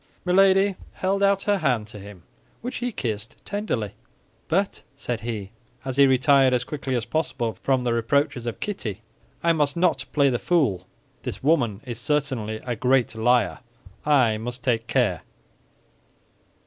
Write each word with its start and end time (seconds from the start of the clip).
Milady 0.25 0.77
held 0.93 1.21
out 1.21 1.43
her 1.43 1.59
hand 1.59 1.85
to 1.89 1.99
him, 1.99 2.23
which 2.61 2.77
he 2.77 2.91
kissed 2.91 3.35
tenderly. 3.45 3.91
"But," 4.47 4.81
said 4.95 5.19
he, 5.21 5.51
as 5.85 5.97
he 5.97 6.07
retired 6.07 6.55
as 6.55 6.63
quickly 6.63 6.95
as 6.95 7.05
possible 7.05 7.53
from 7.61 7.83
the 7.83 7.93
reproaches 7.93 8.47
of 8.47 8.59
Kitty, 8.59 9.03
"I 9.43 9.53
must 9.53 9.77
not 9.77 10.05
play 10.11 10.31
the 10.31 10.39
fool. 10.39 10.87
This 11.21 11.43
woman 11.43 11.81
is 11.85 11.99
certainly 11.99 12.55
a 12.65 12.75
great 12.75 13.13
liar. 13.13 13.59
I 14.03 14.39
must 14.39 14.63
take 14.63 14.87
care." 14.87 15.21